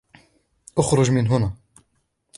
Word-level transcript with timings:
إخرج 0.77 1.09
من 1.11 1.27
هنا. 1.27 1.53